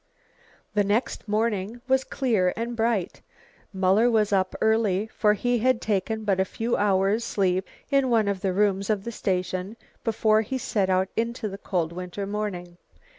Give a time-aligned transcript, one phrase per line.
[0.73, 3.21] The next morning was clear and bright.
[3.71, 8.27] Muller was up early, for he had taken but a few hours sleep in one
[8.27, 12.77] of the rooms of the station, before he set out into the cold winter morning.